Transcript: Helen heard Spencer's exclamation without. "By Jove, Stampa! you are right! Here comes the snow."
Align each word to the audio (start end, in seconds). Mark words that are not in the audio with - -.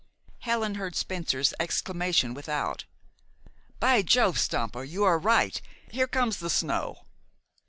Helen 0.39 0.75
heard 0.81 0.95
Spencer's 0.95 1.53
exclamation 1.59 2.33
without. 2.33 2.85
"By 3.79 4.01
Jove, 4.01 4.39
Stampa! 4.39 4.83
you 4.87 5.03
are 5.03 5.19
right! 5.19 5.61
Here 5.91 6.07
comes 6.07 6.37
the 6.37 6.49
snow." 6.49 7.03